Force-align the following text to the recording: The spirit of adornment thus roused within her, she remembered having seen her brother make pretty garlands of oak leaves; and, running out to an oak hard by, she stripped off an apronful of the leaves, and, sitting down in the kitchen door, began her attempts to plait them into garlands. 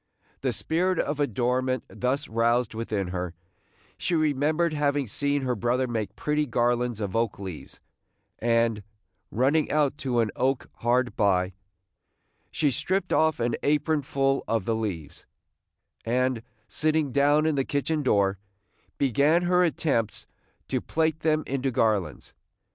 The 0.39 0.51
spirit 0.51 0.97
of 0.97 1.19
adornment 1.19 1.83
thus 1.87 2.27
roused 2.27 2.73
within 2.73 3.09
her, 3.09 3.35
she 3.99 4.15
remembered 4.15 4.73
having 4.73 5.05
seen 5.05 5.43
her 5.43 5.53
brother 5.53 5.85
make 5.85 6.15
pretty 6.15 6.47
garlands 6.47 7.01
of 7.01 7.15
oak 7.15 7.37
leaves; 7.37 7.79
and, 8.39 8.81
running 9.29 9.69
out 9.69 9.99
to 9.99 10.19
an 10.19 10.31
oak 10.35 10.71
hard 10.77 11.15
by, 11.15 11.53
she 12.49 12.71
stripped 12.71 13.13
off 13.13 13.39
an 13.39 13.53
apronful 13.61 14.41
of 14.47 14.65
the 14.65 14.73
leaves, 14.75 15.27
and, 16.03 16.41
sitting 16.67 17.11
down 17.11 17.45
in 17.45 17.53
the 17.53 17.63
kitchen 17.63 18.01
door, 18.01 18.39
began 18.97 19.43
her 19.43 19.63
attempts 19.63 20.25
to 20.67 20.81
plait 20.81 21.19
them 21.19 21.43
into 21.45 21.69
garlands. 21.69 22.33